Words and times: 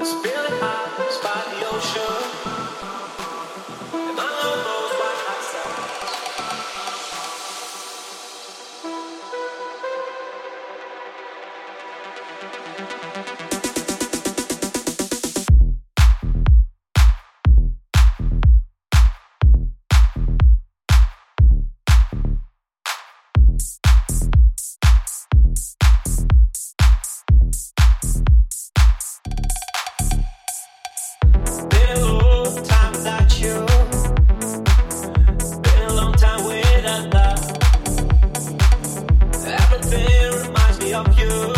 Spit 0.00 0.37
me 40.88 40.94
of 40.94 41.18
you. 41.18 41.57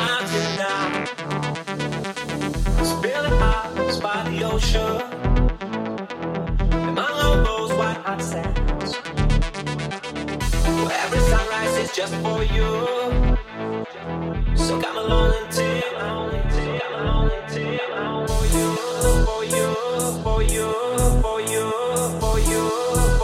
along 14.97 15.33
and 15.33 15.51
take, 15.51 15.83
come 16.81 16.93
along 17.01 17.31
and 17.31 17.49
take 17.49 17.81
for 18.27 18.45
you, 18.55 18.75
for 19.25 19.43
you, 19.43 19.67
for 20.23 20.43
you, 20.43 20.67
for 21.21 21.41
you, 21.41 21.71
for 22.19 22.39
you. 22.39 23.20